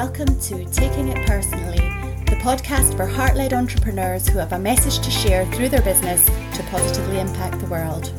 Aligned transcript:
Welcome 0.00 0.40
to 0.40 0.64
Taking 0.70 1.08
It 1.08 1.26
Personally, 1.26 1.76
the 2.24 2.40
podcast 2.40 2.96
for 2.96 3.04
heart 3.04 3.36
led 3.36 3.52
entrepreneurs 3.52 4.26
who 4.26 4.38
have 4.38 4.54
a 4.54 4.58
message 4.58 4.98
to 5.00 5.10
share 5.10 5.44
through 5.52 5.68
their 5.68 5.82
business 5.82 6.24
to 6.24 6.62
positively 6.70 7.20
impact 7.20 7.60
the 7.60 7.66
world. 7.66 8.10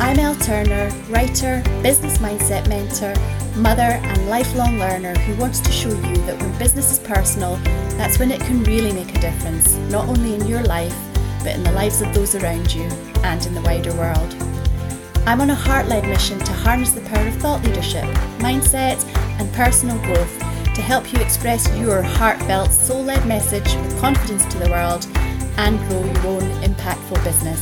I'm 0.00 0.18
Elle 0.18 0.34
Turner, 0.36 0.88
writer, 1.10 1.62
business 1.82 2.16
mindset 2.16 2.66
mentor, 2.70 3.12
mother, 3.60 3.82
and 3.82 4.30
lifelong 4.30 4.78
learner 4.78 5.14
who 5.14 5.38
wants 5.38 5.60
to 5.60 5.70
show 5.70 5.90
you 5.90 6.16
that 6.22 6.40
when 6.40 6.58
business 6.58 6.90
is 6.90 7.00
personal, 7.00 7.56
that's 7.98 8.18
when 8.18 8.30
it 8.30 8.40
can 8.40 8.64
really 8.64 8.94
make 8.94 9.14
a 9.14 9.20
difference, 9.20 9.74
not 9.90 10.08
only 10.08 10.36
in 10.36 10.46
your 10.46 10.62
life, 10.62 10.96
but 11.40 11.54
in 11.54 11.64
the 11.64 11.72
lives 11.72 12.00
of 12.00 12.14
those 12.14 12.34
around 12.34 12.72
you 12.72 12.84
and 13.24 13.44
in 13.44 13.52
the 13.52 13.60
wider 13.60 13.92
world. 13.92 14.34
I'm 15.26 15.42
on 15.42 15.50
a 15.50 15.54
heart 15.54 15.86
led 15.86 16.04
mission 16.04 16.38
to 16.38 16.52
harness 16.54 16.92
the 16.92 17.02
power 17.02 17.26
of 17.26 17.34
thought 17.34 17.62
leadership, 17.62 18.04
mindset, 18.38 19.04
and 19.38 19.52
personal 19.52 19.98
growth 19.98 20.47
to 20.78 20.84
help 20.84 21.12
you 21.12 21.18
express 21.18 21.68
your 21.76 22.02
heartfelt, 22.02 22.70
soul 22.70 23.02
led 23.02 23.26
message 23.26 23.74
with 23.74 24.00
confidence 24.00 24.44
to 24.46 24.58
the 24.60 24.70
world 24.70 25.04
and 25.56 25.76
grow 25.88 26.04
your 26.04 26.26
own 26.28 26.62
impactful 26.62 27.22
business. 27.24 27.60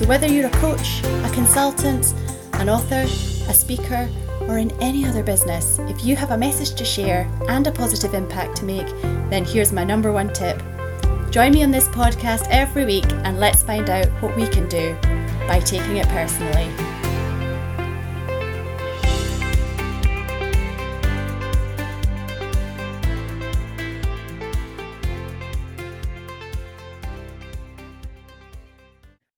So, 0.00 0.06
whether 0.06 0.26
you're 0.26 0.46
a 0.46 0.50
coach, 0.52 1.02
a 1.04 1.30
consultant, 1.34 2.14
an 2.54 2.70
author, 2.70 3.02
a 3.02 3.52
speaker, 3.52 4.08
or 4.48 4.56
in 4.56 4.70
any 4.80 5.04
other 5.04 5.22
business, 5.22 5.78
if 5.90 6.06
you 6.06 6.16
have 6.16 6.30
a 6.30 6.38
message 6.38 6.74
to 6.76 6.86
share 6.86 7.30
and 7.48 7.66
a 7.66 7.70
positive 7.70 8.14
impact 8.14 8.56
to 8.56 8.64
make, 8.64 8.88
then 9.28 9.44
here's 9.44 9.70
my 9.70 9.84
number 9.84 10.10
one 10.10 10.32
tip. 10.32 10.62
Join 11.30 11.52
me 11.52 11.64
on 11.64 11.70
this 11.70 11.88
podcast 11.88 12.46
every 12.48 12.86
week 12.86 13.12
and 13.24 13.38
let's 13.38 13.62
find 13.62 13.90
out 13.90 14.06
what 14.22 14.34
we 14.36 14.48
can 14.48 14.66
do 14.70 14.96
by 15.46 15.60
taking 15.60 15.98
it 15.98 16.08
personally. 16.08 16.85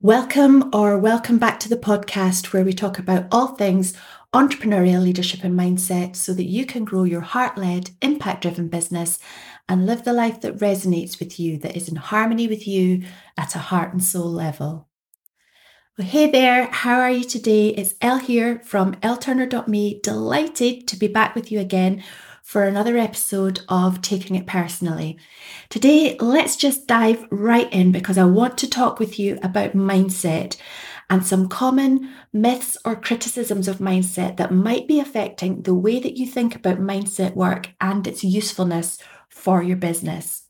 Welcome 0.08 0.70
or 0.74 0.96
welcome 0.96 1.36
back 1.36 1.60
to 1.60 1.68
the 1.68 1.76
podcast 1.76 2.54
where 2.54 2.64
we 2.64 2.72
talk 2.72 2.98
about 2.98 3.26
all 3.30 3.48
things 3.48 3.92
entrepreneurial 4.32 5.02
leadership 5.02 5.44
and 5.44 5.52
mindset 5.52 6.16
so 6.16 6.32
that 6.32 6.46
you 6.46 6.64
can 6.64 6.86
grow 6.86 7.04
your 7.04 7.20
heart 7.20 7.58
led, 7.58 7.90
impact 8.00 8.40
driven 8.40 8.68
business 8.68 9.18
and 9.68 9.84
live 9.84 10.04
the 10.04 10.14
life 10.14 10.40
that 10.40 10.56
resonates 10.56 11.18
with 11.18 11.38
you, 11.38 11.58
that 11.58 11.76
is 11.76 11.90
in 11.90 11.96
harmony 11.96 12.48
with 12.48 12.66
you 12.66 13.02
at 13.36 13.54
a 13.54 13.58
heart 13.58 13.92
and 13.92 14.02
soul 14.02 14.32
level. 14.32 14.88
Well, 15.98 16.08
hey 16.08 16.30
there, 16.30 16.68
how 16.68 17.00
are 17.00 17.10
you 17.10 17.24
today? 17.24 17.68
It's 17.68 17.94
Elle 18.00 18.20
here 18.20 18.60
from 18.60 18.94
elleturner.me. 19.02 20.00
Delighted 20.02 20.88
to 20.88 20.96
be 20.96 21.08
back 21.08 21.34
with 21.34 21.52
you 21.52 21.60
again 21.60 22.02
for 22.48 22.64
another 22.64 22.96
episode 22.96 23.60
of 23.68 24.00
Taking 24.00 24.34
It 24.34 24.46
Personally. 24.46 25.18
Today, 25.68 26.16
let's 26.18 26.56
just 26.56 26.86
dive 26.86 27.26
right 27.30 27.70
in 27.70 27.92
because 27.92 28.16
I 28.16 28.24
want 28.24 28.56
to 28.56 28.70
talk 28.70 28.98
with 28.98 29.18
you 29.18 29.38
about 29.42 29.74
mindset 29.74 30.56
and 31.10 31.26
some 31.26 31.50
common 31.50 32.10
myths 32.32 32.78
or 32.86 32.96
criticisms 32.96 33.68
of 33.68 33.80
mindset 33.80 34.38
that 34.38 34.50
might 34.50 34.88
be 34.88 34.98
affecting 34.98 35.60
the 35.60 35.74
way 35.74 36.00
that 36.00 36.16
you 36.16 36.26
think 36.26 36.56
about 36.56 36.78
mindset 36.78 37.34
work 37.34 37.74
and 37.82 38.06
its 38.06 38.24
usefulness 38.24 38.96
for 39.28 39.62
your 39.62 39.76
business. 39.76 40.44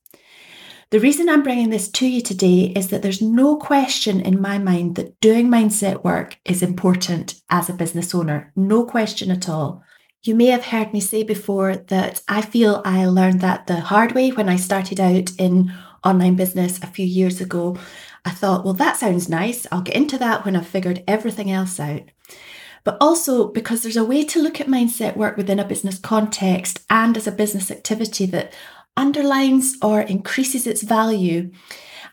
The 0.91 1.01
reason 1.01 1.29
I'm 1.29 1.43
bringing 1.43 1.71
this 1.71 1.91
to 1.91 2.07
you 2.07 2.21
today 2.21 2.73
is 2.77 2.91
that 2.91 3.03
there's 3.03 3.21
no 3.21 3.57
question 3.57 4.21
in 4.21 4.41
my 4.41 4.59
mind 4.59 4.95
that 4.95 5.19
doing 5.19 5.49
mindset 5.49 6.05
work 6.05 6.39
is 6.45 6.63
important 6.63 7.43
as 7.51 7.69
a 7.69 7.73
business 7.73 8.15
owner. 8.15 8.53
No 8.55 8.85
question 8.85 9.33
at 9.33 9.49
all. 9.49 9.83
You 10.23 10.35
may 10.35 10.47
have 10.47 10.67
heard 10.67 10.93
me 10.93 11.01
say 11.01 11.23
before 11.23 11.77
that 11.77 12.23
I 12.29 12.43
feel 12.43 12.83
I 12.85 13.07
learned 13.07 13.41
that 13.41 13.67
the 13.67 13.81
hard 13.81 14.13
way 14.13 14.31
when 14.31 14.49
I 14.49 14.57
started 14.57 14.99
out 14.99 15.31
in 15.39 15.73
online 16.05 16.35
business 16.35 16.83
a 16.83 16.87
few 16.89 17.07
years 17.07 17.41
ago. 17.41 17.77
I 18.25 18.31
thought, 18.31 18.65
well, 18.65 18.75
that 18.75 18.97
sounds 18.97 19.29
nice. 19.29 19.67
I'll 19.71 19.83
get 19.83 19.95
into 19.95 20.19
that 20.19 20.45
when 20.45 20.57
I've 20.57 20.67
figured 20.67 21.05
everything 21.07 21.51
else 21.51 21.79
out. 21.79 22.03
But 22.85 22.97
also 23.01 23.49
because 23.49 23.83
there's 23.83 23.97
a 23.97 24.05
way 24.05 24.25
to 24.25 24.43
look 24.43 24.61
at 24.61 24.67
mindset 24.67 25.17
work 25.17 25.37
within 25.37 25.61
a 25.61 25.65
business 25.65 25.99
context 25.99 26.81
and 26.91 27.17
as 27.17 27.27
a 27.27 27.33
business 27.33 27.71
activity 27.71 28.27
that 28.27 28.53
underlines 28.97 29.77
or 29.83 30.01
increases 30.01 30.67
its 30.67 30.83
value. 30.83 31.53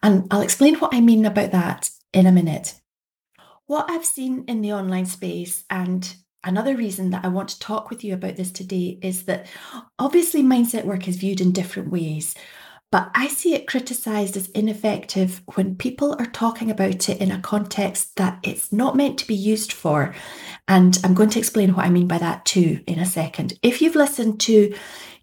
And 0.03 0.27
I'll 0.29 0.41
explain 0.41 0.75
what 0.75 0.93
I 0.93 1.01
mean 1.01 1.25
about 1.25 1.51
that 1.51 1.89
in 2.13 2.27
a 2.27 2.31
minute. 2.31 2.79
What 3.65 3.89
I've 3.89 4.05
seen 4.05 4.45
in 4.47 4.61
the 4.61 4.73
online 4.73 5.07
space 5.07 5.63
and 5.69 6.15
Another 6.45 6.75
reason 6.75 7.09
that 7.09 7.25
I 7.25 7.29
want 7.29 7.49
to 7.49 7.59
talk 7.59 7.89
with 7.89 8.03
you 8.03 8.13
about 8.13 8.35
this 8.35 8.51
today 8.51 8.99
is 9.01 9.23
that 9.23 9.47
obviously 9.97 10.43
mindset 10.43 10.85
work 10.85 11.07
is 11.07 11.17
viewed 11.17 11.41
in 11.41 11.51
different 11.51 11.89
ways, 11.89 12.35
but 12.91 13.09
I 13.15 13.27
see 13.27 13.55
it 13.55 13.67
criticized 13.67 14.37
as 14.37 14.49
ineffective 14.49 15.41
when 15.55 15.75
people 15.75 16.15
are 16.19 16.27
talking 16.27 16.69
about 16.69 17.09
it 17.09 17.19
in 17.19 17.31
a 17.31 17.41
context 17.41 18.15
that 18.17 18.39
it's 18.43 18.71
not 18.71 18.95
meant 18.95 19.17
to 19.17 19.27
be 19.27 19.35
used 19.35 19.73
for. 19.73 20.13
And 20.67 20.97
I'm 21.03 21.15
going 21.15 21.31
to 21.31 21.39
explain 21.39 21.73
what 21.73 21.85
I 21.85 21.89
mean 21.89 22.07
by 22.07 22.19
that 22.19 22.45
too 22.45 22.79
in 22.85 22.99
a 22.99 23.05
second. 23.05 23.57
If 23.63 23.81
you've 23.81 23.95
listened 23.95 24.39
to 24.41 24.75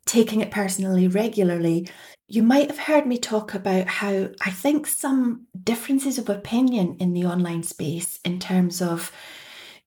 Taking 0.04 0.40
It 0.40 0.50
Personally 0.50 1.06
regularly, 1.06 1.88
you 2.26 2.42
might 2.42 2.68
have 2.68 2.78
heard 2.78 3.06
me 3.06 3.18
talk 3.18 3.54
about 3.54 3.86
how 3.86 4.28
I 4.44 4.50
think 4.50 4.88
some 4.88 5.46
differences 5.62 6.18
of 6.18 6.28
opinion 6.28 6.96
in 6.98 7.12
the 7.12 7.26
online 7.26 7.62
space 7.62 8.18
in 8.24 8.40
terms 8.40 8.82
of 8.82 9.12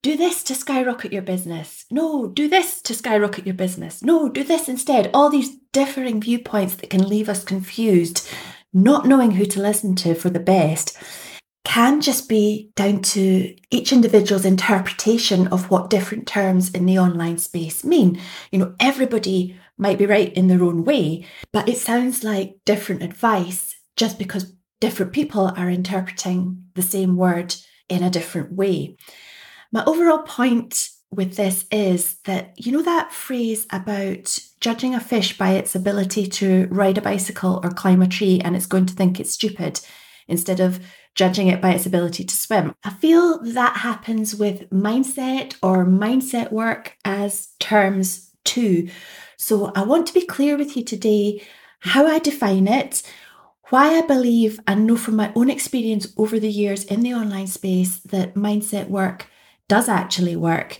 do 0.06 0.16
this 0.16 0.44
to 0.44 0.54
skyrocket 0.54 1.12
your 1.12 1.24
business. 1.24 1.88
No, 1.90 2.28
do 2.28 2.48
this 2.48 2.80
to 2.84 2.94
skyrocket 2.94 3.48
your 3.48 3.56
business. 3.56 4.04
No, 4.04 4.30
do 4.30 4.44
this 4.44 4.70
instead. 4.70 5.10
All 5.16 5.32
these 5.32 5.58
differing 5.74 6.22
viewpoints 6.22 6.76
that 6.76 6.92
can 6.92 7.10
leave 7.10 7.28
us 7.28 7.44
confused, 7.44 8.30
not 8.72 9.08
knowing 9.08 9.32
who 9.32 9.46
to 9.46 9.60
listen 9.60 9.96
to 9.96 10.14
for 10.14 10.30
the 10.30 10.40
best, 10.40 10.96
can 11.64 12.02
just 12.02 12.30
be 12.30 12.70
down 12.76 13.02
to 13.02 13.56
each 13.72 13.92
individual's 13.92 14.46
interpretation 14.46 15.48
of 15.48 15.72
what 15.72 15.90
different 15.90 16.28
terms 16.28 16.70
in 16.70 16.86
the 16.86 17.00
online 17.00 17.40
space 17.40 17.84
mean. 17.84 18.22
You 18.52 18.60
know, 18.60 18.76
everybody 18.80 19.60
might 19.76 19.98
be 19.98 20.06
right 20.06 20.32
in 20.34 20.50
their 20.50 20.64
own 20.64 20.84
way, 20.84 21.26
but 21.52 21.68
it 21.68 21.80
sounds 21.80 22.24
like 22.24 22.60
different 22.64 23.02
advice 23.02 23.76
just 23.98 24.20
because 24.20 24.54
different 24.80 25.14
people 25.14 25.52
are 25.58 25.68
interpreting 25.68 26.66
the 26.76 26.84
same 26.84 27.18
word 27.18 27.56
in 27.90 28.04
a 28.04 28.12
different 28.12 28.52
way. 28.52 28.98
My 29.76 29.84
overall 29.84 30.20
point 30.20 30.88
with 31.12 31.36
this 31.36 31.66
is 31.70 32.16
that, 32.24 32.54
you 32.56 32.72
know, 32.72 32.82
that 32.84 33.12
phrase 33.12 33.68
about 33.72 34.40
judging 34.62 34.96
a 34.96 35.02
fish 35.02 35.38
by 35.38 35.52
its 35.52 35.76
ability 35.76 36.28
to 36.28 36.70
ride 36.72 36.98
a 36.98 37.02
bicycle 37.02 37.60
or 37.62 37.72
climb 37.72 38.02
a 38.02 38.08
tree 38.08 38.40
and 38.42 38.56
it's 38.56 38.68
going 38.68 38.86
to 38.86 38.94
think 38.94 39.20
it's 39.20 39.34
stupid 39.34 39.82
instead 40.30 40.62
of 40.62 40.80
judging 41.14 41.50
it 41.50 41.62
by 41.62 41.72
its 41.72 41.86
ability 41.86 42.24
to 42.24 42.34
swim. 42.34 42.74
I 42.86 42.90
feel 42.92 43.44
that 43.44 43.76
happens 43.76 44.34
with 44.34 44.70
mindset 44.70 45.58
or 45.62 45.86
mindset 45.86 46.54
work 46.54 46.96
as 47.04 47.50
terms 47.60 48.32
too. 48.46 48.88
So 49.36 49.74
I 49.76 49.84
want 49.84 50.08
to 50.08 50.14
be 50.14 50.26
clear 50.26 50.56
with 50.58 50.78
you 50.78 50.86
today 50.86 51.44
how 51.80 52.08
I 52.08 52.20
define 52.20 52.70
it, 52.70 53.04
why 53.72 53.98
I 53.98 54.04
believe 54.04 54.58
and 54.68 54.88
know 54.88 54.96
from 54.96 55.18
my 55.18 55.34
own 55.36 55.50
experience 55.50 56.14
over 56.16 56.40
the 56.40 56.50
years 56.50 56.86
in 56.86 57.02
the 57.02 57.14
online 57.14 57.48
space 57.48 58.00
that 58.00 58.36
mindset 58.36 58.88
work 58.88 59.28
does 59.68 59.90
actually 59.90 60.36
work, 60.36 60.80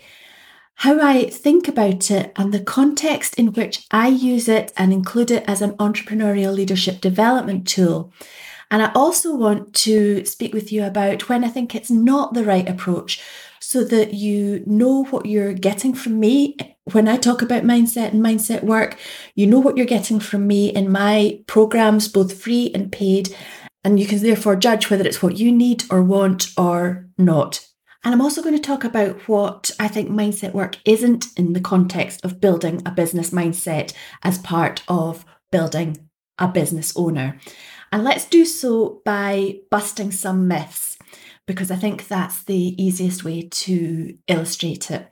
how 0.76 1.00
I 1.00 1.30
think 1.30 1.68
about 1.68 2.12
it, 2.12 2.34
and 2.36 2.54
the 2.54 2.60
context 2.60 3.36
in 3.36 3.54
which 3.54 3.86
I 3.92 4.08
use 4.10 4.48
it 4.48 4.74
and 4.78 4.92
include 4.92 5.32
it 5.32 5.46
as 5.48 5.62
an 5.62 5.72
entrepreneurial 5.78 6.54
leadership 6.54 7.02
development 7.02 7.68
tool. 7.68 8.14
And 8.72 8.82
I 8.82 8.92
also 8.94 9.36
want 9.36 9.74
to 9.76 10.26
speak 10.26 10.54
with 10.54 10.72
you 10.72 10.84
about 10.84 11.30
when 11.30 11.44
I 11.44 11.50
think 11.50 11.76
it's 11.76 11.92
not 11.92 12.34
the 12.34 12.44
right 12.44 12.68
approach 12.68 13.22
so 13.62 13.84
that 13.86 14.14
you 14.14 14.64
know 14.66 15.06
what 15.06 15.26
you're 15.26 15.54
getting 15.54 15.94
from 15.94 16.20
me 16.20 16.58
when 16.92 17.08
I 17.08 17.18
talk 17.18 17.42
about 17.42 17.64
mindset 17.64 18.12
and 18.12 18.24
mindset 18.24 18.64
work. 18.64 18.98
You 19.34 19.48
know 19.48 19.60
what 19.60 19.78
you're 19.78 19.86
getting 19.86 20.20
from 20.20 20.46
me 20.46 20.70
in 20.70 20.92
my 20.92 21.40
programs, 21.48 22.08
both 22.08 22.40
free 22.40 22.72
and 22.76 22.92
paid. 22.92 23.36
And 23.84 24.00
you 24.00 24.06
can 24.08 24.22
therefore 24.22 24.56
judge 24.56 24.90
whether 24.90 25.06
it's 25.06 25.22
what 25.22 25.38
you 25.38 25.52
need 25.52 25.84
or 25.90 26.04
want 26.04 26.48
or 26.58 27.08
not. 27.18 27.66
And 28.06 28.14
I'm 28.14 28.22
also 28.22 28.44
going 28.44 28.56
to 28.56 28.62
talk 28.62 28.84
about 28.84 29.28
what 29.28 29.72
I 29.80 29.88
think 29.88 30.10
mindset 30.10 30.54
work 30.54 30.78
isn't 30.86 31.28
in 31.38 31.54
the 31.54 31.60
context 31.60 32.24
of 32.24 32.40
building 32.40 32.84
a 32.86 32.92
business 32.92 33.32
mindset 33.32 33.94
as 34.22 34.38
part 34.38 34.84
of 34.88 35.26
building 35.52 36.08
a 36.38 36.48
business 36.48 36.96
owner. 36.96 37.40
And 37.92 38.04
let's 38.04 38.26
do 38.26 38.46
so 38.46 39.02
by 39.06 39.56
busting 39.72 40.12
some 40.12 40.48
myths, 40.48 41.00
because 41.48 41.72
I 41.72 41.78
think 41.78 42.08
that's 42.08 42.44
the 42.44 42.82
easiest 42.82 43.24
way 43.24 43.48
to 43.50 44.16
illustrate 44.28 44.92
it. 44.92 45.08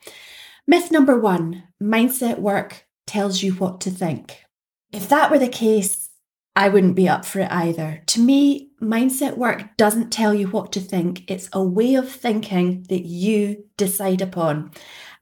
Myth 0.68 0.92
number 0.92 1.20
one 1.20 1.64
mindset 1.82 2.38
work 2.38 2.86
tells 3.08 3.42
you 3.42 3.54
what 3.54 3.82
to 3.82 3.90
think. 3.90 4.44
If 4.92 5.10
that 5.10 5.32
were 5.32 5.40
the 5.40 5.48
case, 5.48 6.12
I 6.56 6.70
wouldn't 6.70 6.96
be 6.96 7.10
up 7.10 7.26
for 7.26 7.40
it 7.40 7.52
either. 7.52 8.04
To 8.08 8.20
me, 8.20 8.70
mindset 8.82 9.38
work 9.38 9.76
doesn't 9.76 10.12
tell 10.12 10.34
you 10.34 10.48
what 10.48 10.72
to 10.74 10.80
think, 10.80 11.30
it's 11.30 11.50
a 11.52 11.64
way 11.64 11.96
of 11.96 12.12
thinking 12.12 12.86
that 12.90 13.06
you 13.06 13.66
decide 13.76 14.22
upon. 14.22 14.72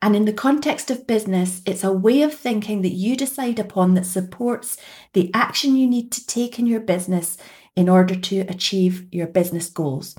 And 0.01 0.15
in 0.15 0.25
the 0.25 0.33
context 0.33 0.91
of 0.91 1.07
business, 1.07 1.61
it's 1.65 1.83
a 1.83 1.93
way 1.93 2.23
of 2.23 2.33
thinking 2.33 2.81
that 2.81 2.93
you 2.93 3.15
decide 3.15 3.59
upon 3.59 3.93
that 3.93 4.05
supports 4.05 4.77
the 5.13 5.31
action 5.33 5.75
you 5.75 5.87
need 5.87 6.11
to 6.13 6.25
take 6.25 6.57
in 6.59 6.65
your 6.65 6.79
business 6.79 7.37
in 7.75 7.87
order 7.87 8.15
to 8.15 8.39
achieve 8.41 9.07
your 9.11 9.27
business 9.27 9.69
goals. 9.69 10.15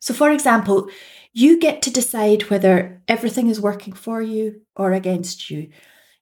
So, 0.00 0.12
for 0.12 0.30
example, 0.30 0.90
you 1.32 1.58
get 1.60 1.80
to 1.82 1.92
decide 1.92 2.50
whether 2.50 3.02
everything 3.06 3.48
is 3.48 3.60
working 3.60 3.94
for 3.94 4.20
you 4.20 4.62
or 4.74 4.92
against 4.92 5.48
you. 5.48 5.70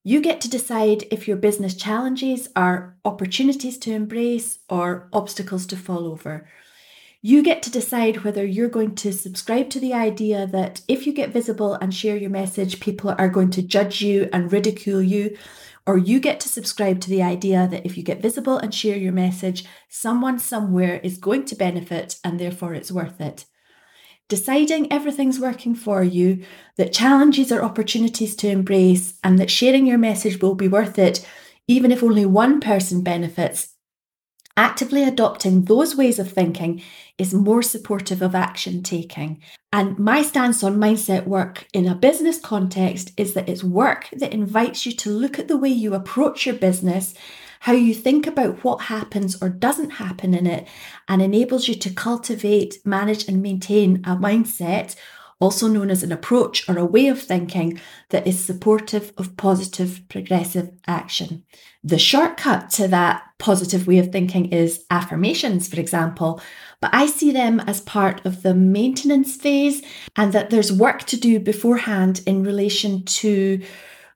You 0.08 0.22
get 0.22 0.40
to 0.40 0.48
decide 0.48 1.04
if 1.10 1.28
your 1.28 1.36
business 1.36 1.74
challenges 1.74 2.48
are 2.56 2.96
opportunities 3.04 3.76
to 3.80 3.92
embrace 3.92 4.58
or 4.66 5.10
obstacles 5.12 5.66
to 5.66 5.76
fall 5.76 6.06
over. 6.06 6.48
You 7.20 7.42
get 7.42 7.62
to 7.64 7.70
decide 7.70 8.24
whether 8.24 8.42
you're 8.42 8.70
going 8.70 8.94
to 8.94 9.12
subscribe 9.12 9.68
to 9.68 9.78
the 9.78 9.92
idea 9.92 10.46
that 10.46 10.80
if 10.88 11.06
you 11.06 11.12
get 11.12 11.34
visible 11.34 11.74
and 11.74 11.92
share 11.92 12.16
your 12.16 12.30
message, 12.30 12.80
people 12.80 13.14
are 13.18 13.28
going 13.28 13.50
to 13.50 13.60
judge 13.60 14.00
you 14.00 14.30
and 14.32 14.50
ridicule 14.50 15.02
you. 15.02 15.36
Or 15.86 15.98
you 15.98 16.20
get 16.20 16.40
to 16.40 16.48
subscribe 16.48 17.02
to 17.02 17.10
the 17.10 17.22
idea 17.22 17.68
that 17.70 17.84
if 17.84 17.98
you 17.98 18.02
get 18.02 18.22
visible 18.22 18.56
and 18.56 18.74
share 18.74 18.96
your 18.96 19.12
message, 19.12 19.66
someone 19.90 20.38
somewhere 20.38 21.00
is 21.02 21.18
going 21.18 21.44
to 21.44 21.54
benefit 21.54 22.16
and 22.24 22.40
therefore 22.40 22.72
it's 22.72 22.90
worth 22.90 23.20
it. 23.20 23.44
Deciding 24.28 24.92
everything's 24.92 25.40
working 25.40 25.74
for 25.74 26.02
you, 26.02 26.44
that 26.76 26.92
challenges 26.92 27.50
are 27.50 27.62
opportunities 27.62 28.36
to 28.36 28.48
embrace, 28.48 29.14
and 29.24 29.38
that 29.38 29.50
sharing 29.50 29.86
your 29.86 29.98
message 29.98 30.40
will 30.40 30.54
be 30.54 30.68
worth 30.68 30.98
it, 30.98 31.26
even 31.66 31.90
if 31.90 32.02
only 32.02 32.26
one 32.26 32.60
person 32.60 33.02
benefits, 33.02 33.74
Actively 34.58 35.04
adopting 35.04 35.62
those 35.66 35.94
ways 35.94 36.18
of 36.18 36.32
thinking 36.32 36.82
is 37.16 37.32
more 37.32 37.62
supportive 37.62 38.20
of 38.20 38.34
action 38.34 38.82
taking. 38.82 39.40
And 39.72 39.96
my 40.00 40.20
stance 40.22 40.64
on 40.64 40.78
mindset 40.78 41.28
work 41.28 41.68
in 41.72 41.86
a 41.86 41.94
business 41.94 42.40
context 42.40 43.12
is 43.16 43.34
that 43.34 43.48
it's 43.48 43.62
work 43.62 44.08
that 44.10 44.32
invites 44.32 44.84
you 44.84 44.90
to 44.90 45.10
look 45.10 45.38
at 45.38 45.46
the 45.46 45.56
way 45.56 45.68
you 45.68 45.94
approach 45.94 46.44
your 46.44 46.56
business, 46.56 47.14
how 47.60 47.72
you 47.72 47.94
think 47.94 48.26
about 48.26 48.64
what 48.64 48.82
happens 48.82 49.40
or 49.42 49.48
doesn't 49.48 49.90
happen 49.90 50.34
in 50.34 50.46
it, 50.46 50.66
and 51.08 51.20
enables 51.22 51.68
you 51.68 51.74
to 51.74 51.90
cultivate, 51.90 52.78
manage, 52.84 53.28
and 53.28 53.42
maintain 53.42 53.96
a 54.04 54.16
mindset 54.16 54.96
also 55.40 55.68
known 55.68 55.90
as 55.90 56.02
an 56.02 56.12
approach 56.12 56.68
or 56.68 56.78
a 56.78 56.84
way 56.84 57.06
of 57.06 57.20
thinking 57.20 57.80
that 58.10 58.26
is 58.26 58.44
supportive 58.44 59.12
of 59.16 59.36
positive 59.36 60.02
progressive 60.08 60.70
action. 60.86 61.44
The 61.84 61.98
shortcut 61.98 62.70
to 62.70 62.88
that 62.88 63.22
positive 63.38 63.86
way 63.86 63.98
of 63.98 64.10
thinking 64.10 64.52
is 64.52 64.84
affirmations, 64.90 65.68
for 65.68 65.78
example, 65.78 66.40
but 66.80 66.90
I 66.92 67.06
see 67.06 67.30
them 67.30 67.60
as 67.60 67.80
part 67.80 68.24
of 68.26 68.42
the 68.42 68.54
maintenance 68.54 69.36
phase 69.36 69.82
and 70.16 70.32
that 70.32 70.50
there's 70.50 70.72
work 70.72 71.04
to 71.04 71.16
do 71.16 71.38
beforehand 71.38 72.20
in 72.26 72.42
relation 72.42 73.04
to 73.04 73.62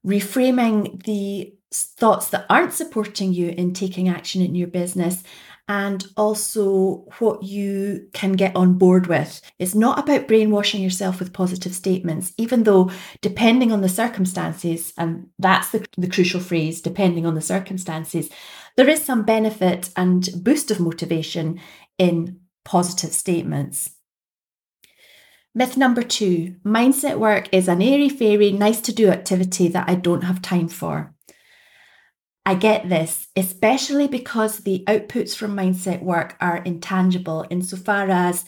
reframing 0.05 1.05
the 1.05 1.55
thoughts 1.72 2.28
that 2.28 2.46
aren't 2.48 2.72
supporting 2.72 3.32
you 3.32 3.50
in 3.50 3.72
taking 3.72 4.08
action 4.08 4.42
in 4.42 4.54
your 4.54 4.69
business 4.69 5.22
and 5.69 6.06
also 6.16 7.06
what 7.19 7.42
you 7.42 8.08
can 8.12 8.32
get 8.32 8.54
on 8.56 8.76
board 8.78 9.06
with. 9.06 9.40
It's 9.58 9.74
not 9.74 9.98
about 9.98 10.28
brainwashing 10.28 10.82
yourself 10.82 11.19
with 11.19 11.32
positive 11.32 11.72
statements, 11.72 12.32
even 12.36 12.64
though, 12.64 12.90
depending 13.20 13.70
on 13.72 13.80
the 13.80 13.88
circumstances, 13.88 14.92
and 14.98 15.28
that's 15.38 15.70
the, 15.70 15.86
the 15.96 16.08
crucial 16.08 16.40
phrase, 16.40 16.80
depending 16.80 17.26
on 17.26 17.34
the 17.34 17.40
circumstances, 17.40 18.28
there 18.76 18.88
is 18.88 19.02
some 19.04 19.22
benefit 19.22 19.90
and 19.96 20.28
boost 20.42 20.70
of 20.70 20.80
motivation 20.80 21.60
in 21.96 22.40
positive 22.64 23.12
statements. 23.12 23.92
Myth 25.54 25.76
number 25.76 26.02
two 26.02 26.56
mindset 26.64 27.19
work 27.19 27.48
is 27.52 27.69
an 27.69 27.82
airy 27.82 28.08
fairy, 28.08 28.50
nice 28.50 28.80
to 28.82 28.92
do 28.92 29.10
activity 29.10 29.69
that 29.69 29.88
I 29.88 29.94
don't 29.94 30.24
have 30.24 30.42
time 30.42 30.69
for. 30.69 31.12
I 32.44 32.55
get 32.56 32.89
this, 32.89 33.29
especially 33.37 34.09
because 34.09 34.59
the 34.59 34.85
outputs 34.89 35.37
from 35.37 35.56
mindset 35.56 36.03
work 36.03 36.37
are 36.41 36.56
intangible 36.59 37.47
insofar 37.50 38.11
as 38.11 38.44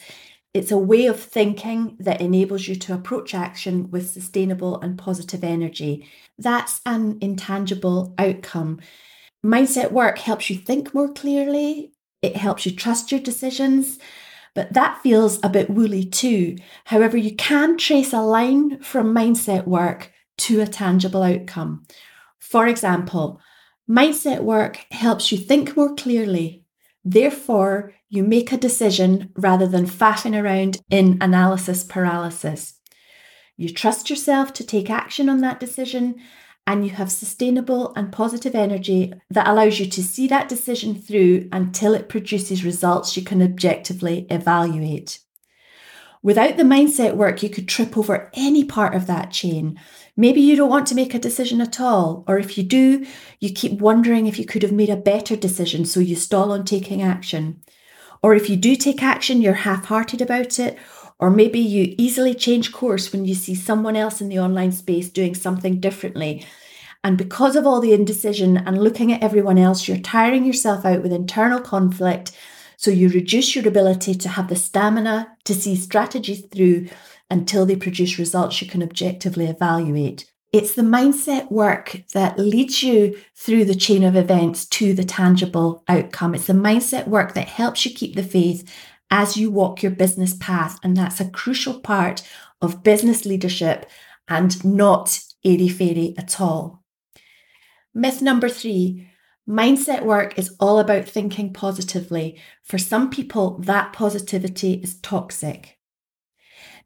it's 0.53 0.71
a 0.71 0.77
way 0.77 1.05
of 1.05 1.19
thinking 1.19 1.95
that 1.99 2.21
enables 2.21 2.67
you 2.67 2.75
to 2.75 2.93
approach 2.93 3.33
action 3.33 3.89
with 3.91 4.09
sustainable 4.09 4.79
and 4.81 4.97
positive 4.97 5.43
energy. 5.43 6.09
That's 6.37 6.81
an 6.85 7.17
intangible 7.21 8.13
outcome. 8.17 8.79
Mindset 9.45 9.91
work 9.91 10.17
helps 10.17 10.49
you 10.49 10.57
think 10.57 10.93
more 10.93 11.11
clearly, 11.11 11.91
it 12.21 12.35
helps 12.35 12.65
you 12.65 12.71
trust 12.73 13.11
your 13.11 13.21
decisions, 13.21 13.99
but 14.53 14.73
that 14.73 15.01
feels 15.03 15.39
a 15.43 15.49
bit 15.49 15.69
woolly 15.69 16.05
too. 16.05 16.57
However, 16.85 17.17
you 17.17 17.35
can 17.35 17.77
trace 17.77 18.13
a 18.13 18.21
line 18.21 18.81
from 18.81 19.13
mindset 19.13 19.67
work 19.67 20.11
to 20.37 20.61
a 20.61 20.67
tangible 20.67 21.21
outcome. 21.21 21.85
For 22.39 22.67
example, 22.67 23.41
Mindset 23.89 24.41
work 24.41 24.85
helps 24.91 25.31
you 25.31 25.37
think 25.37 25.77
more 25.77 25.93
clearly. 25.93 26.63
Therefore, 27.03 27.93
you 28.09 28.23
make 28.23 28.51
a 28.51 28.57
decision 28.57 29.31
rather 29.37 29.67
than 29.67 29.85
faffing 29.85 30.41
around 30.41 30.81
in 30.89 31.19
analysis 31.21 31.83
paralysis. 31.83 32.79
You 33.57 33.69
trust 33.69 34.09
yourself 34.09 34.53
to 34.53 34.65
take 34.65 34.89
action 34.89 35.29
on 35.29 35.41
that 35.41 35.59
decision, 35.59 36.15
and 36.65 36.83
you 36.83 36.91
have 36.91 37.11
sustainable 37.11 37.93
and 37.95 38.11
positive 38.11 38.55
energy 38.55 39.13
that 39.29 39.47
allows 39.47 39.79
you 39.79 39.85
to 39.85 40.03
see 40.03 40.27
that 40.27 40.49
decision 40.49 40.95
through 40.95 41.47
until 41.51 41.93
it 41.93 42.09
produces 42.09 42.65
results 42.65 43.15
you 43.15 43.23
can 43.23 43.43
objectively 43.43 44.25
evaluate. 44.31 45.19
Without 46.23 46.57
the 46.57 46.63
mindset 46.63 47.15
work, 47.15 47.43
you 47.43 47.51
could 47.51 47.67
trip 47.67 47.95
over 47.95 48.31
any 48.33 48.63
part 48.63 48.95
of 48.95 49.05
that 49.05 49.29
chain. 49.29 49.79
Maybe 50.17 50.39
you 50.39 50.55
don't 50.55 50.69
want 50.69 50.87
to 50.87 50.95
make 50.95 51.13
a 51.13 51.19
decision 51.19 51.59
at 51.59 51.79
all, 51.79 52.23
or 52.27 52.39
if 52.39 52.57
you 52.57 52.63
do, 52.63 53.05
you 53.39 53.51
keep 53.51 53.79
wondering 53.81 54.27
if 54.27 54.39
you 54.39 54.45
could 54.45 54.63
have 54.63 54.71
made 54.71 54.89
a 54.89 54.95
better 54.95 55.35
decision, 55.35 55.85
so 55.85 55.99
you 55.99 56.15
stall 56.15 56.51
on 56.51 56.63
taking 56.63 57.01
action. 57.01 57.61
Or 58.23 58.33
if 58.33 58.49
you 58.49 58.55
do 58.55 58.75
take 58.75 59.03
action, 59.03 59.41
you're 59.41 59.53
half 59.53 59.85
hearted 59.85 60.21
about 60.21 60.57
it, 60.57 60.77
or 61.19 61.29
maybe 61.29 61.59
you 61.59 61.95
easily 61.97 62.33
change 62.33 62.71
course 62.71 63.11
when 63.11 63.25
you 63.25 63.35
see 63.35 63.55
someone 63.55 63.95
else 63.95 64.21
in 64.21 64.29
the 64.29 64.39
online 64.39 64.71
space 64.71 65.09
doing 65.09 65.35
something 65.35 65.79
differently. 65.79 66.45
And 67.03 67.17
because 67.17 67.55
of 67.55 67.67
all 67.67 67.81
the 67.81 67.93
indecision 67.93 68.57
and 68.57 68.81
looking 68.81 69.11
at 69.13 69.21
everyone 69.21 69.57
else, 69.57 69.87
you're 69.87 69.97
tiring 69.97 70.45
yourself 70.45 70.85
out 70.85 71.03
with 71.03 71.13
internal 71.13 71.59
conflict 71.59 72.31
so 72.77 72.91
you 72.91 73.09
reduce 73.09 73.55
your 73.55 73.67
ability 73.67 74.15
to 74.15 74.29
have 74.29 74.47
the 74.47 74.55
stamina 74.55 75.35
to 75.43 75.53
see 75.53 75.75
strategies 75.75 76.41
through 76.45 76.87
until 77.29 77.65
they 77.65 77.75
produce 77.75 78.19
results 78.19 78.61
you 78.61 78.67
can 78.67 78.83
objectively 78.83 79.45
evaluate. 79.45 80.31
It's 80.53 80.75
the 80.75 80.83
mindset 80.83 81.51
work 81.51 82.03
that 82.13 82.39
leads 82.39 82.81
you 82.81 83.17
through 83.35 83.65
the 83.65 83.75
chain 83.75 84.03
of 84.03 84.15
events 84.15 84.65
to 84.67 84.93
the 84.93 85.03
tangible 85.03 85.83
outcome. 85.87 86.33
It's 86.33 86.47
the 86.47 86.53
mindset 86.53 87.07
work 87.07 87.33
that 87.33 87.47
helps 87.47 87.85
you 87.85 87.93
keep 87.93 88.15
the 88.15 88.23
faith 88.23 88.73
as 89.11 89.35
you 89.35 89.51
walk 89.51 89.83
your 89.83 89.91
business 89.91 90.33
path. 90.33 90.79
And 90.81 90.95
that's 90.95 91.19
a 91.19 91.29
crucial 91.29 91.79
part 91.81 92.21
of 92.61 92.83
business 92.83 93.25
leadership 93.25 93.89
and 94.27 94.63
not 94.63 95.19
airy 95.43 95.67
fairy 95.67 96.15
at 96.17 96.39
all. 96.39 96.83
Myth 97.93 98.21
number 98.21 98.49
three 98.49 99.09
Mindset 99.47 100.01
work 100.01 100.39
is 100.39 100.55
all 100.59 100.79
about 100.79 101.05
thinking 101.05 101.53
positively. 101.53 102.41
For 102.63 102.79
some 102.79 103.11
people, 103.11 103.59
that 103.59 103.93
positivity 103.93 104.73
is 104.73 104.99
toxic. 105.01 105.74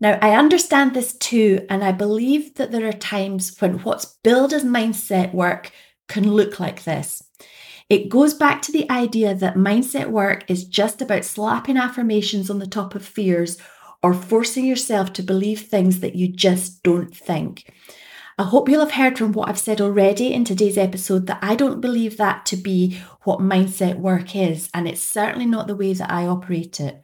Now, 0.02 0.18
I 0.22 0.36
understand 0.36 0.94
this 0.94 1.14
too, 1.14 1.66
and 1.70 1.84
I 1.84 1.92
believe 1.92 2.56
that 2.56 2.72
there 2.72 2.88
are 2.88 2.94
times 2.94 3.58
when 3.60 3.80
what's 3.80 4.18
billed 4.24 4.54
as 4.54 4.64
mindset 4.64 5.34
work 5.34 5.72
can 6.08 6.32
look 6.32 6.60
like 6.60 6.84
this. 6.84 7.22
It 7.90 8.10
goes 8.10 8.34
back 8.34 8.62
to 8.64 8.72
the 8.72 8.90
idea 8.90 9.34
that 9.36 9.56
mindset 9.56 10.10
work 10.10 10.46
is 10.48 10.64
just 10.64 11.02
about 11.02 11.26
slapping 11.26 11.76
affirmations 11.76 12.50
on 12.50 12.60
the 12.60 12.68
top 12.68 12.96
of 12.96 13.04
fears 13.04 13.58
or 14.02 14.14
forcing 14.14 14.66
yourself 14.66 15.12
to 15.14 15.24
believe 15.24 15.62
things 15.62 16.00
that 16.00 16.16
you 16.16 16.28
just 16.28 16.82
don't 16.84 17.14
think. 17.16 17.74
I 18.38 18.44
hope 18.44 18.70
you'll 18.70 18.80
have 18.80 18.92
heard 18.92 19.18
from 19.18 19.34
what 19.34 19.50
I've 19.50 19.60
said 19.60 19.82
already 19.82 20.34
in 20.34 20.46
today's 20.46 20.78
episode 20.78 21.28
that 21.28 21.40
I 21.42 21.56
don't 21.56 21.82
believe 21.82 22.16
that 22.18 22.46
to 22.46 22.56
be 22.56 22.98
what 23.24 23.40
mindset 23.40 23.98
work 23.98 24.34
is, 24.34 24.70
and 24.74 24.88
it's 24.88 25.02
certainly 25.02 25.46
not 25.46 25.68
the 25.68 25.76
way 25.76 25.92
that 25.92 26.10
I 26.10 26.26
operate 26.26 26.80
it. 26.80 27.04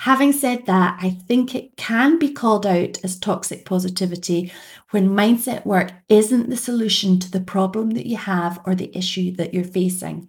Having 0.00 0.32
said 0.34 0.66
that, 0.66 0.98
I 1.00 1.08
think 1.08 1.54
it 1.54 1.74
can 1.78 2.18
be 2.18 2.30
called 2.30 2.66
out 2.66 3.02
as 3.02 3.18
toxic 3.18 3.64
positivity 3.64 4.52
when 4.90 5.08
mindset 5.08 5.64
work 5.64 5.90
isn't 6.10 6.50
the 6.50 6.56
solution 6.56 7.18
to 7.18 7.30
the 7.30 7.40
problem 7.40 7.90
that 7.92 8.06
you 8.06 8.18
have 8.18 8.60
or 8.66 8.74
the 8.74 8.94
issue 8.96 9.32
that 9.36 9.54
you're 9.54 9.64
facing. 9.64 10.28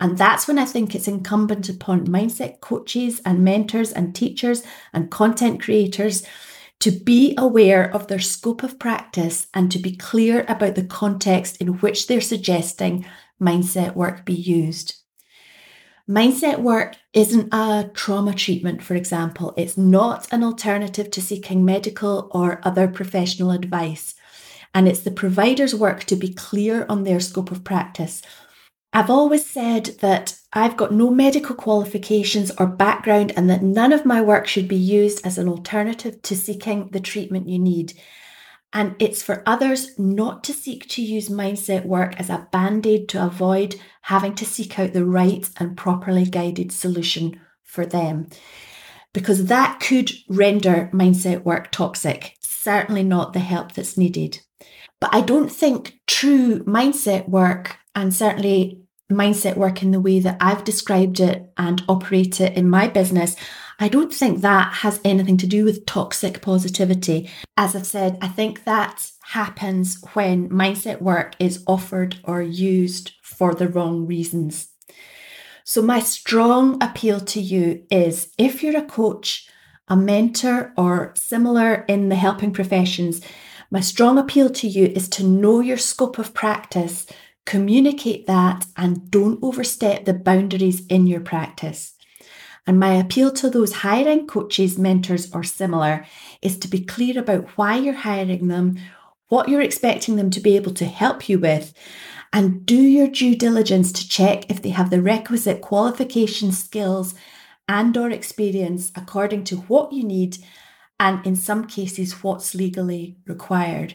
And 0.00 0.18
that's 0.18 0.46
when 0.46 0.58
I 0.58 0.66
think 0.66 0.94
it's 0.94 1.08
incumbent 1.08 1.70
upon 1.70 2.08
mindset 2.08 2.60
coaches 2.60 3.22
and 3.24 3.42
mentors 3.42 3.90
and 3.90 4.14
teachers 4.14 4.62
and 4.92 5.10
content 5.10 5.62
creators 5.62 6.22
to 6.80 6.90
be 6.90 7.34
aware 7.38 7.90
of 7.94 8.06
their 8.06 8.18
scope 8.18 8.62
of 8.62 8.78
practice 8.78 9.46
and 9.54 9.72
to 9.72 9.78
be 9.78 9.96
clear 9.96 10.44
about 10.46 10.74
the 10.74 10.84
context 10.84 11.56
in 11.56 11.78
which 11.78 12.06
they're 12.06 12.20
suggesting 12.20 13.06
mindset 13.40 13.96
work 13.96 14.26
be 14.26 14.34
used. 14.34 14.99
Mindset 16.08 16.58
work 16.58 16.96
isn't 17.12 17.52
a 17.52 17.90
trauma 17.94 18.34
treatment, 18.34 18.82
for 18.82 18.94
example. 18.94 19.54
It's 19.56 19.76
not 19.76 20.32
an 20.32 20.42
alternative 20.42 21.10
to 21.12 21.22
seeking 21.22 21.64
medical 21.64 22.28
or 22.32 22.60
other 22.64 22.88
professional 22.88 23.52
advice. 23.52 24.14
And 24.74 24.88
it's 24.88 25.00
the 25.00 25.10
provider's 25.10 25.74
work 25.74 26.04
to 26.04 26.16
be 26.16 26.32
clear 26.32 26.86
on 26.88 27.04
their 27.04 27.20
scope 27.20 27.50
of 27.50 27.64
practice. 27.64 28.22
I've 28.92 29.10
always 29.10 29.46
said 29.46 29.86
that 30.00 30.36
I've 30.52 30.76
got 30.76 30.92
no 30.92 31.10
medical 31.10 31.54
qualifications 31.54 32.50
or 32.58 32.66
background 32.66 33.32
and 33.36 33.48
that 33.48 33.62
none 33.62 33.92
of 33.92 34.04
my 34.04 34.20
work 34.20 34.48
should 34.48 34.66
be 34.66 34.76
used 34.76 35.24
as 35.24 35.38
an 35.38 35.48
alternative 35.48 36.22
to 36.22 36.36
seeking 36.36 36.88
the 36.88 36.98
treatment 36.98 37.48
you 37.48 37.60
need. 37.60 37.92
And 38.72 38.94
it's 39.00 39.22
for 39.22 39.42
others 39.46 39.98
not 39.98 40.44
to 40.44 40.52
seek 40.52 40.88
to 40.90 41.02
use 41.02 41.28
mindset 41.28 41.84
work 41.84 42.18
as 42.20 42.30
a 42.30 42.46
band 42.52 42.86
aid 42.86 43.08
to 43.10 43.24
avoid 43.24 43.74
having 44.02 44.34
to 44.36 44.46
seek 44.46 44.78
out 44.78 44.92
the 44.92 45.04
right 45.04 45.48
and 45.58 45.76
properly 45.76 46.24
guided 46.24 46.70
solution 46.70 47.40
for 47.64 47.84
them. 47.84 48.28
Because 49.12 49.46
that 49.46 49.80
could 49.80 50.12
render 50.28 50.88
mindset 50.92 51.42
work 51.42 51.72
toxic, 51.72 52.36
certainly 52.40 53.02
not 53.02 53.32
the 53.32 53.40
help 53.40 53.72
that's 53.72 53.98
needed. 53.98 54.38
But 55.00 55.12
I 55.12 55.20
don't 55.22 55.50
think 55.50 55.98
true 56.06 56.62
mindset 56.64 57.28
work, 57.28 57.78
and 57.94 58.14
certainly 58.14 58.82
mindset 59.10 59.56
work 59.56 59.82
in 59.82 59.90
the 59.90 60.00
way 60.00 60.20
that 60.20 60.36
I've 60.40 60.62
described 60.62 61.18
it 61.18 61.50
and 61.56 61.82
operate 61.88 62.40
it 62.40 62.56
in 62.56 62.70
my 62.70 62.86
business, 62.86 63.34
I 63.82 63.88
don't 63.88 64.12
think 64.12 64.42
that 64.42 64.74
has 64.74 65.00
anything 65.06 65.38
to 65.38 65.46
do 65.46 65.64
with 65.64 65.86
toxic 65.86 66.42
positivity. 66.42 67.30
As 67.56 67.74
I've 67.74 67.86
said, 67.86 68.18
I 68.20 68.28
think 68.28 68.64
that 68.64 69.10
happens 69.22 69.98
when 70.12 70.50
mindset 70.50 71.00
work 71.00 71.34
is 71.38 71.64
offered 71.66 72.18
or 72.24 72.42
used 72.42 73.12
for 73.22 73.54
the 73.54 73.68
wrong 73.68 74.06
reasons. 74.06 74.68
So, 75.64 75.80
my 75.80 76.00
strong 76.00 76.82
appeal 76.82 77.20
to 77.20 77.40
you 77.40 77.84
is 77.90 78.30
if 78.36 78.62
you're 78.62 78.76
a 78.76 78.84
coach, 78.84 79.48
a 79.88 79.96
mentor, 79.96 80.74
or 80.76 81.14
similar 81.16 81.86
in 81.88 82.10
the 82.10 82.16
helping 82.16 82.52
professions, 82.52 83.22
my 83.70 83.80
strong 83.80 84.18
appeal 84.18 84.50
to 84.50 84.68
you 84.68 84.86
is 84.86 85.08
to 85.10 85.24
know 85.24 85.60
your 85.60 85.78
scope 85.78 86.18
of 86.18 86.34
practice, 86.34 87.06
communicate 87.46 88.26
that, 88.26 88.66
and 88.76 89.10
don't 89.10 89.42
overstep 89.42 90.04
the 90.04 90.12
boundaries 90.12 90.84
in 90.88 91.06
your 91.06 91.20
practice. 91.20 91.94
And 92.70 92.78
my 92.78 92.94
appeal 92.94 93.32
to 93.32 93.50
those 93.50 93.72
hiring 93.72 94.28
coaches, 94.28 94.78
mentors, 94.78 95.34
or 95.34 95.42
similar 95.42 96.06
is 96.40 96.56
to 96.58 96.68
be 96.68 96.84
clear 96.84 97.18
about 97.18 97.48
why 97.58 97.76
you're 97.76 97.94
hiring 97.94 98.46
them, 98.46 98.78
what 99.26 99.48
you're 99.48 99.60
expecting 99.60 100.14
them 100.14 100.30
to 100.30 100.38
be 100.38 100.54
able 100.54 100.72
to 100.74 100.84
help 100.84 101.28
you 101.28 101.40
with, 101.40 101.74
and 102.32 102.64
do 102.64 102.76
your 102.80 103.08
due 103.08 103.34
diligence 103.34 103.90
to 103.90 104.08
check 104.08 104.48
if 104.48 104.62
they 104.62 104.68
have 104.68 104.90
the 104.90 105.02
requisite 105.02 105.62
qualification 105.62 106.52
skills 106.52 107.16
and 107.68 107.96
or 107.96 108.08
experience 108.08 108.92
according 108.94 109.42
to 109.46 109.56
what 109.56 109.92
you 109.92 110.04
need 110.04 110.38
and 111.00 111.26
in 111.26 111.34
some 111.34 111.66
cases 111.66 112.22
what's 112.22 112.54
legally 112.54 113.16
required 113.26 113.94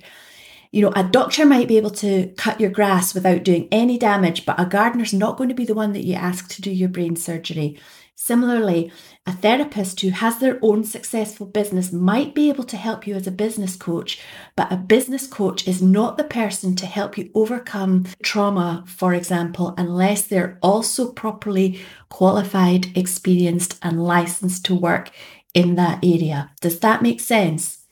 you 0.75 0.82
know, 0.82 0.91
a 0.94 1.03
doctor 1.03 1.46
might 1.46 1.70
be 1.70 1.77
able 1.77 1.91
to 1.91 2.34
cut 2.36 2.60
your 2.60 2.70
grass 2.70 3.13
without 3.13 3.46
doing 3.46 3.70
any 3.72 3.98
damage, 3.98 4.46
but 4.46 4.60
a 4.60 4.65
gardener's 4.65 5.13
not 5.13 5.38
going 5.38 5.48
to 5.48 5.55
be 5.55 5.63
the 5.63 5.74
one 5.74 5.94
that 5.94 6.03
you 6.03 6.15
ask 6.15 6.50
to 6.50 6.62
do 6.62 6.70
your 6.70 6.89
brain 6.89 7.15
surgery. 7.15 7.79
Similarly, 8.18 8.94
a 9.28 9.34
therapist 9.34 10.00
who 10.00 10.10
has 10.10 10.40
their 10.40 10.58
own 10.62 10.86
successful 10.86 11.46
business 11.46 11.92
might 11.92 12.34
be 12.34 12.48
able 12.48 12.64
to 12.64 12.78
help 12.78 13.06
you 13.06 13.14
as 13.14 13.28
a 13.28 13.32
business 13.32 13.76
coach, 13.76 14.22
but 14.56 14.72
a 14.72 14.78
business 14.78 15.28
coach 15.28 15.68
is 15.68 15.82
not 15.82 16.16
the 16.16 16.24
person 16.24 16.78
to 16.78 16.86
help 16.86 17.18
you 17.18 17.30
overcome 17.36 18.06
trauma, 18.24 18.86
for 18.88 19.14
example, 19.14 19.76
unless 19.78 20.22
they're 20.24 20.58
also 20.64 21.12
properly 21.12 21.82
qualified, 22.10 22.98
experienced, 22.98 23.78
and 23.82 24.02
licensed 24.02 24.64
to 24.66 24.76
work 24.76 25.12
in 25.54 25.76
that 25.76 26.00
area. 26.02 26.52
Does 26.62 26.80
that 26.80 27.02
make 27.02 27.20
sense? 27.20 27.86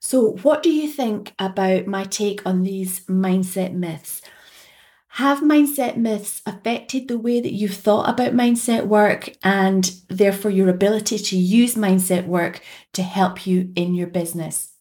So, 0.00 0.32
what 0.42 0.62
do 0.62 0.70
you 0.70 0.86
think 0.86 1.34
about 1.38 1.86
my 1.86 2.04
take 2.04 2.44
on 2.46 2.62
these 2.62 3.00
mindset 3.06 3.72
myths? 3.72 4.20
Have 5.14 5.40
mindset 5.40 5.96
myths 5.96 6.40
affected 6.46 7.08
the 7.08 7.18
way 7.18 7.40
that 7.40 7.52
you've 7.52 7.74
thought 7.74 8.08
about 8.08 8.32
mindset 8.32 8.86
work 8.86 9.32
and 9.42 9.92
therefore 10.08 10.52
your 10.52 10.68
ability 10.68 11.18
to 11.18 11.36
use 11.36 11.74
mindset 11.74 12.26
work 12.26 12.60
to 12.92 13.02
help 13.02 13.44
you 13.44 13.72
in 13.74 13.96
your 13.96 14.06
business? 14.06 14.72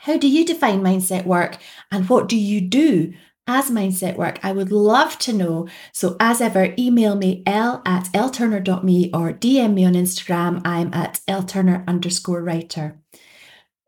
How 0.00 0.16
do 0.16 0.26
you 0.26 0.46
define 0.46 0.80
mindset 0.80 1.26
work 1.26 1.58
and 1.90 2.08
what 2.08 2.30
do 2.30 2.36
you 2.36 2.62
do 2.62 3.12
as 3.46 3.70
mindset 3.70 4.16
work? 4.16 4.40
I 4.42 4.52
would 4.52 4.72
love 4.72 5.18
to 5.18 5.34
know. 5.34 5.68
So, 5.92 6.16
as 6.18 6.40
ever, 6.40 6.74
email 6.78 7.14
me 7.14 7.42
elle 7.46 7.82
at 7.84 8.04
elleturner.me 8.14 9.10
or 9.12 9.34
DM 9.34 9.74
me 9.74 9.84
on 9.84 9.92
Instagram. 9.92 10.62
I'm 10.64 10.94
at 10.94 11.20
elleturner 11.28 11.86
underscore 11.86 12.42
writer. 12.42 13.01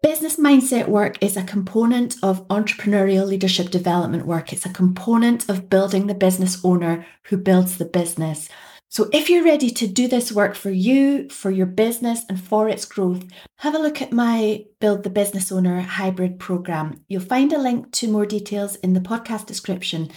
Business 0.04 0.36
mindset 0.36 0.86
work 0.88 1.16
is 1.22 1.34
a 1.34 1.42
component 1.42 2.16
of 2.22 2.46
entrepreneurial 2.48 3.26
leadership 3.26 3.70
development 3.70 4.26
work. 4.26 4.52
It's 4.52 4.66
a 4.66 4.68
component 4.68 5.48
of 5.48 5.70
building 5.70 6.08
the 6.08 6.14
business 6.14 6.62
owner 6.62 7.06
who 7.22 7.38
builds 7.38 7.78
the 7.78 7.86
business. 7.86 8.50
So, 8.90 9.08
if 9.14 9.30
you're 9.30 9.46
ready 9.46 9.70
to 9.70 9.86
do 9.86 10.06
this 10.06 10.30
work 10.30 10.56
for 10.56 10.70
you, 10.70 11.30
for 11.30 11.50
your 11.50 11.64
business, 11.64 12.20
and 12.28 12.38
for 12.38 12.68
its 12.68 12.84
growth, 12.84 13.24
have 13.60 13.74
a 13.74 13.78
look 13.78 14.02
at 14.02 14.12
my 14.12 14.66
Build 14.78 15.04
the 15.04 15.08
Business 15.10 15.50
Owner 15.50 15.80
hybrid 15.80 16.38
program. 16.38 17.02
You'll 17.08 17.22
find 17.22 17.50
a 17.54 17.58
link 17.58 17.90
to 17.92 18.06
more 18.06 18.26
details 18.26 18.76
in 18.76 18.92
the 18.92 19.00
podcast 19.00 19.46
description. 19.46 20.10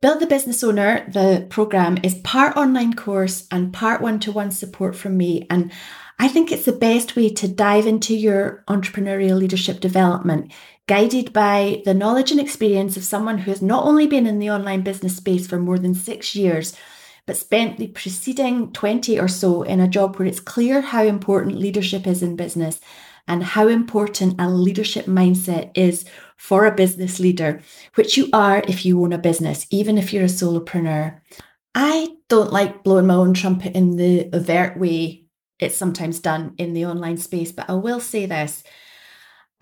Build 0.00 0.20
the 0.20 0.26
Business 0.26 0.64
Owner, 0.64 1.08
the 1.12 1.46
program, 1.50 1.98
is 2.02 2.14
part 2.24 2.56
online 2.56 2.94
course 2.94 3.46
and 3.52 3.74
part 3.74 4.00
one 4.00 4.18
to 4.20 4.32
one 4.32 4.52
support 4.52 4.96
from 4.96 5.18
me. 5.18 5.46
And 5.50 5.70
I 6.22 6.28
think 6.28 6.52
it's 6.52 6.66
the 6.66 6.70
best 6.70 7.16
way 7.16 7.30
to 7.30 7.48
dive 7.48 7.84
into 7.84 8.16
your 8.16 8.62
entrepreneurial 8.68 9.36
leadership 9.36 9.80
development, 9.80 10.52
guided 10.86 11.32
by 11.32 11.82
the 11.84 11.94
knowledge 11.94 12.30
and 12.30 12.38
experience 12.38 12.96
of 12.96 13.02
someone 13.02 13.38
who 13.38 13.50
has 13.50 13.60
not 13.60 13.84
only 13.84 14.06
been 14.06 14.28
in 14.28 14.38
the 14.38 14.48
online 14.48 14.82
business 14.82 15.16
space 15.16 15.48
for 15.48 15.58
more 15.58 15.80
than 15.80 15.96
six 15.96 16.36
years, 16.36 16.76
but 17.26 17.36
spent 17.36 17.78
the 17.78 17.88
preceding 17.88 18.70
20 18.70 19.18
or 19.18 19.26
so 19.26 19.64
in 19.64 19.80
a 19.80 19.88
job 19.88 20.14
where 20.14 20.28
it's 20.28 20.38
clear 20.38 20.80
how 20.80 21.02
important 21.02 21.58
leadership 21.58 22.06
is 22.06 22.22
in 22.22 22.36
business 22.36 22.78
and 23.26 23.42
how 23.42 23.66
important 23.66 24.40
a 24.40 24.48
leadership 24.48 25.06
mindset 25.06 25.72
is 25.74 26.04
for 26.36 26.66
a 26.66 26.74
business 26.76 27.18
leader, 27.18 27.60
which 27.96 28.16
you 28.16 28.28
are 28.32 28.62
if 28.68 28.86
you 28.86 29.02
own 29.02 29.12
a 29.12 29.18
business, 29.18 29.66
even 29.70 29.98
if 29.98 30.12
you're 30.12 30.22
a 30.22 30.26
solopreneur. 30.26 31.20
I 31.74 32.10
don't 32.28 32.52
like 32.52 32.84
blowing 32.84 33.08
my 33.08 33.14
own 33.14 33.34
trumpet 33.34 33.74
in 33.74 33.96
the 33.96 34.30
overt 34.32 34.78
way 34.78 35.21
it's 35.62 35.76
sometimes 35.76 36.20
done 36.20 36.54
in 36.58 36.72
the 36.72 36.86
online 36.86 37.16
space. 37.16 37.52
But 37.52 37.70
I 37.70 37.74
will 37.74 38.00
say 38.00 38.26
this 38.26 38.62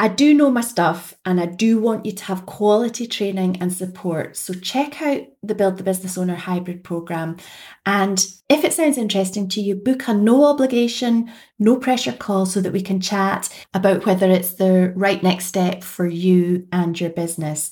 I 0.00 0.09
do 0.09 0.33
know 0.33 0.50
my 0.50 0.62
stuff 0.62 1.12
and 1.26 1.38
I 1.38 1.45
do 1.45 1.78
want 1.78 2.07
you 2.07 2.12
to 2.12 2.25
have 2.25 2.47
quality 2.47 3.07
training 3.07 3.59
and 3.61 3.71
support. 3.71 4.35
So 4.35 4.54
check 4.54 5.02
out 5.02 5.25
the 5.42 5.54
Build 5.54 5.76
the 5.76 5.83
Business 5.83 6.16
Owner 6.16 6.37
hybrid 6.37 6.83
program. 6.83 7.37
And 7.85 8.26
if 8.49 8.64
it 8.64 8.73
sounds 8.73 8.97
interesting 8.97 9.47
to 9.50 9.61
you, 9.61 9.75
book 9.75 10.09
a 10.09 10.14
no 10.14 10.47
obligation, 10.47 11.30
no 11.59 11.76
pressure 11.76 12.14
call 12.14 12.47
so 12.47 12.62
that 12.62 12.73
we 12.73 12.80
can 12.80 12.99
chat 12.99 13.50
about 13.75 14.07
whether 14.07 14.30
it's 14.30 14.54
the 14.54 14.90
right 14.97 15.23
next 15.23 15.45
step 15.45 15.85
for 15.85 16.07
you 16.07 16.66
and 16.73 16.99
your 16.99 17.11
business. 17.11 17.71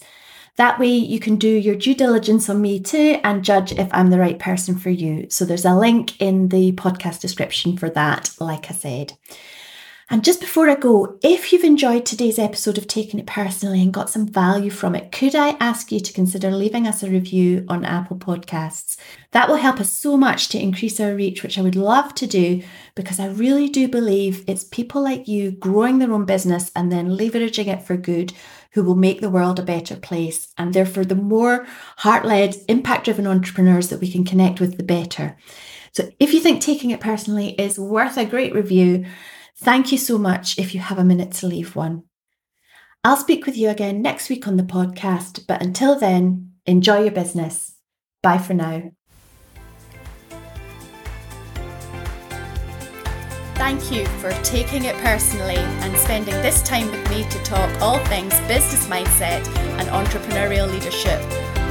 That 0.58 0.80
way, 0.80 0.88
you 0.88 1.20
can 1.20 1.36
do 1.36 1.48
your 1.48 1.76
due 1.76 1.94
diligence 1.94 2.48
on 2.50 2.60
me 2.60 2.80
too 2.80 3.20
and 3.22 3.44
judge 3.44 3.70
if 3.70 3.88
I'm 3.92 4.10
the 4.10 4.18
right 4.18 4.40
person 4.40 4.76
for 4.76 4.90
you. 4.90 5.30
So, 5.30 5.44
there's 5.44 5.64
a 5.64 5.74
link 5.74 6.20
in 6.20 6.48
the 6.48 6.72
podcast 6.72 7.20
description 7.20 7.76
for 7.76 7.88
that, 7.90 8.34
like 8.40 8.68
I 8.68 8.74
said. 8.74 9.12
And 10.10 10.24
just 10.24 10.40
before 10.40 10.70
I 10.70 10.74
go, 10.74 11.18
if 11.22 11.52
you've 11.52 11.64
enjoyed 11.64 12.06
today's 12.06 12.38
episode 12.38 12.78
of 12.78 12.86
Taking 12.86 13.20
It 13.20 13.26
Personally 13.26 13.82
and 13.82 13.92
got 13.92 14.08
some 14.08 14.26
value 14.26 14.70
from 14.70 14.94
it, 14.94 15.12
could 15.12 15.34
I 15.34 15.50
ask 15.60 15.92
you 15.92 16.00
to 16.00 16.12
consider 16.14 16.50
leaving 16.50 16.86
us 16.86 17.02
a 17.02 17.10
review 17.10 17.66
on 17.68 17.84
Apple 17.84 18.16
Podcasts? 18.16 18.96
That 19.32 19.50
will 19.50 19.56
help 19.56 19.80
us 19.80 19.92
so 19.92 20.16
much 20.16 20.48
to 20.48 20.58
increase 20.58 20.98
our 20.98 21.14
reach, 21.14 21.42
which 21.42 21.58
I 21.58 21.60
would 21.60 21.76
love 21.76 22.14
to 22.14 22.26
do 22.26 22.62
because 22.94 23.20
I 23.20 23.26
really 23.26 23.68
do 23.68 23.86
believe 23.86 24.44
it's 24.46 24.64
people 24.64 25.02
like 25.02 25.28
you 25.28 25.50
growing 25.50 25.98
their 25.98 26.12
own 26.12 26.24
business 26.24 26.72
and 26.74 26.90
then 26.90 27.10
leveraging 27.10 27.66
it 27.66 27.82
for 27.82 27.98
good 27.98 28.32
who 28.72 28.82
will 28.82 28.94
make 28.94 29.20
the 29.20 29.28
world 29.28 29.58
a 29.58 29.62
better 29.62 29.96
place. 29.96 30.54
And 30.56 30.72
therefore, 30.72 31.04
the 31.04 31.16
more 31.16 31.66
heart 31.98 32.24
led, 32.24 32.56
impact 32.66 33.04
driven 33.04 33.26
entrepreneurs 33.26 33.90
that 33.90 34.00
we 34.00 34.10
can 34.10 34.24
connect 34.24 34.58
with, 34.58 34.78
the 34.78 34.84
better. 34.84 35.36
So 35.92 36.10
if 36.18 36.32
you 36.32 36.40
think 36.40 36.62
taking 36.62 36.92
it 36.92 37.00
personally 37.00 37.50
is 37.60 37.78
worth 37.78 38.16
a 38.16 38.24
great 38.24 38.54
review, 38.54 39.04
thank 39.60 39.92
you 39.92 39.98
so 39.98 40.18
much 40.18 40.58
if 40.58 40.74
you 40.74 40.80
have 40.80 40.98
a 40.98 41.04
minute 41.04 41.32
to 41.32 41.46
leave 41.46 41.76
one. 41.76 42.04
I'll 43.04 43.16
speak 43.16 43.46
with 43.46 43.56
you 43.56 43.68
again 43.68 44.02
next 44.02 44.28
week 44.28 44.48
on 44.48 44.56
the 44.56 44.62
podcast, 44.62 45.46
but 45.46 45.62
until 45.62 45.98
then, 45.98 46.52
enjoy 46.66 47.02
your 47.02 47.12
business. 47.12 47.76
Bye 48.22 48.38
for 48.38 48.54
now. 48.54 48.90
Thank 53.54 53.90
you 53.92 54.06
for 54.20 54.30
taking 54.44 54.84
it 54.84 54.94
personally 54.96 55.56
and 55.56 55.96
spending 55.96 56.34
this 56.42 56.62
time 56.62 56.90
with 56.90 57.10
me 57.10 57.28
to 57.28 57.42
talk 57.42 57.68
all 57.82 57.98
things 58.06 58.38
business 58.42 58.86
mindset 58.86 59.46
and 59.78 59.88
entrepreneurial 59.88 60.70
leadership. 60.70 61.20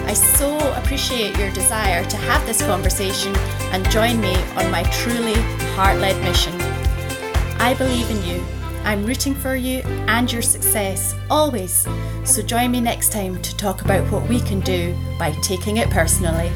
I 0.06 0.14
so 0.14 0.58
appreciate 0.74 1.38
your 1.38 1.52
desire 1.52 2.04
to 2.06 2.18
have 2.18 2.46
this 2.46 2.62
conversation 2.62 3.36
and 3.72 3.90
join 3.90 4.20
me 4.20 4.36
on 4.56 4.70
my 4.70 4.84
truly 4.84 5.42
heart 5.76 6.00
led 6.00 6.22
mission. 6.24 6.57
I 7.68 7.74
believe 7.74 8.10
in 8.10 8.24
you. 8.24 8.42
I'm 8.86 9.06
rooting 9.06 9.36
for 9.36 9.58
you 9.58 9.80
and 10.08 10.32
your 10.32 10.42
success 10.42 11.14
always. 11.30 11.86
So 12.24 12.42
join 12.42 12.72
me 12.72 12.80
next 12.80 13.12
time 13.12 13.42
to 13.42 13.58
talk 13.58 13.82
about 13.82 14.10
what 14.10 14.26
we 14.30 14.40
can 14.40 14.62
do 14.62 14.96
by 15.20 15.32
taking 15.42 15.76
it 15.76 15.90
personally. 15.90 16.50